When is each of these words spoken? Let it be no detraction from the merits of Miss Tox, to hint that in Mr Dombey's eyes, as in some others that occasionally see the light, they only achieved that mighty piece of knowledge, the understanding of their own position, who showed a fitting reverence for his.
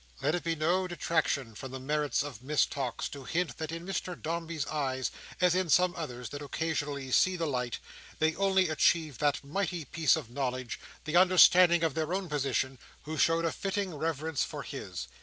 Let 0.19 0.33
it 0.33 0.43
be 0.43 0.55
no 0.55 0.87
detraction 0.87 1.53
from 1.53 1.69
the 1.71 1.79
merits 1.79 2.23
of 2.23 2.41
Miss 2.41 2.65
Tox, 2.65 3.07
to 3.09 3.23
hint 3.23 3.59
that 3.59 3.71
in 3.71 3.85
Mr 3.85 4.19
Dombey's 4.19 4.65
eyes, 4.65 5.11
as 5.39 5.53
in 5.53 5.69
some 5.69 5.93
others 5.95 6.29
that 6.29 6.41
occasionally 6.41 7.11
see 7.11 7.35
the 7.35 7.45
light, 7.45 7.77
they 8.17 8.33
only 8.33 8.67
achieved 8.67 9.19
that 9.19 9.43
mighty 9.43 9.85
piece 9.85 10.15
of 10.15 10.31
knowledge, 10.31 10.79
the 11.05 11.15
understanding 11.17 11.83
of 11.83 11.93
their 11.93 12.15
own 12.15 12.29
position, 12.29 12.79
who 13.03 13.15
showed 13.15 13.45
a 13.45 13.51
fitting 13.51 13.93
reverence 13.93 14.43
for 14.43 14.63
his. 14.63 15.07